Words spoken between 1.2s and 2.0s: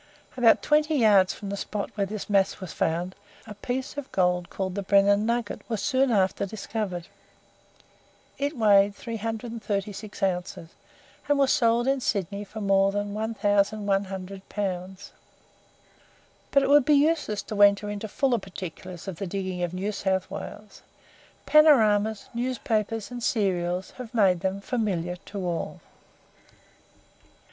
from the spot